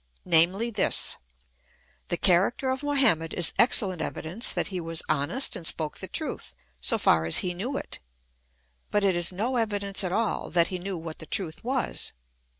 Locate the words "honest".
5.07-5.55